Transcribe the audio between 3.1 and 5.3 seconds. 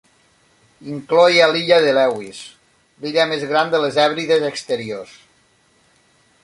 més gran de les Hèbrides Exteriors.